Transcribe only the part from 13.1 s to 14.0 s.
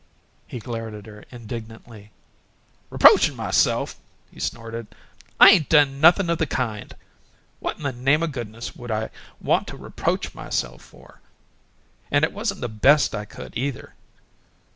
I could,' either.